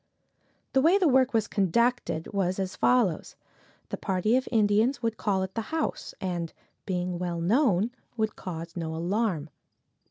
[0.73, 3.35] The way the work was conducted, was as follows:
[3.89, 6.51] The party of Indians would call at the house, and,
[6.87, 9.51] being well known, would cause no alarm.